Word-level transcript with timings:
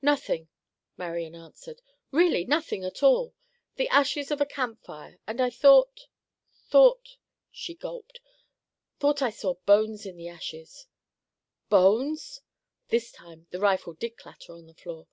"Nothing," 0.00 0.48
Marian 0.96 1.34
answered. 1.34 1.82
"Really 2.10 2.46
nothing 2.46 2.84
at 2.84 3.02
all. 3.02 3.34
The 3.76 3.86
ashes 3.90 4.30
of 4.30 4.40
a 4.40 4.46
camp 4.46 4.82
fire, 4.82 5.18
and 5.26 5.42
I 5.42 5.50
thought—thought," 5.50 7.18
she 7.50 7.74
gulped, 7.74 8.18
"thought 8.98 9.20
I 9.20 9.28
saw 9.28 9.56
bones 9.66 10.06
in 10.06 10.16
the 10.16 10.28
ashes!" 10.28 10.86
"Bones?" 11.68 12.40
This 12.88 13.12
time 13.12 13.46
the 13.50 13.60
rifle 13.60 13.92
did 13.92 14.16
clatter 14.16 14.56
to 14.58 14.62
the 14.62 14.72
floor. 14.72 15.06